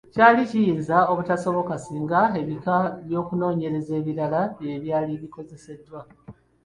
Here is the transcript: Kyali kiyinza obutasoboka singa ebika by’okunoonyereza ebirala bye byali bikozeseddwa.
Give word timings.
Kyali 0.13 0.41
kiyinza 0.49 0.97
obutasoboka 1.11 1.73
singa 1.85 2.21
ebika 2.41 2.75
by’okunoonyereza 3.05 3.91
ebirala 3.99 4.41
bye 4.59 4.73
byali 4.83 5.13
bikozeseddwa. 5.21 6.01